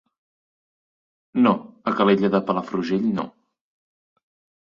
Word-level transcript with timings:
No, 1.47 1.51
a 1.91 1.93
Calella 1.99 2.31
de 2.37 2.41
Palafrugell 2.47 3.05
no. 3.19 3.27